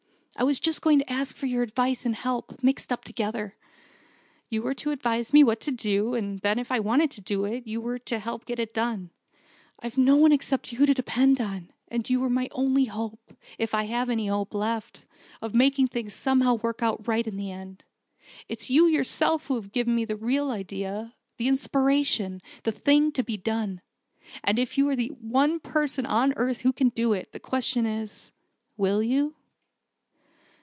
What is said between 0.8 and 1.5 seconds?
going to ask for